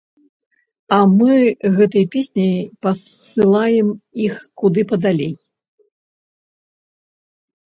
[0.95, 1.33] А мы
[1.77, 2.55] гэтай песняй
[2.85, 3.87] пасылаем
[4.29, 5.33] іх куды падалей.